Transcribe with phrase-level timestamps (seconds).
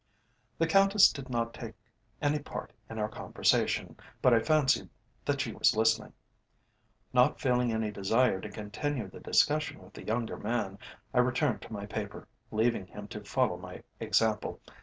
[0.57, 1.75] The Countess did not take
[2.23, 4.89] any part in our conversation, but I fancied
[5.25, 6.11] that she was listening.
[7.13, 10.79] Not feeling any desire to continue the discussion with the younger man,
[11.13, 14.59] I returned to my paper, leaving him to follow my example.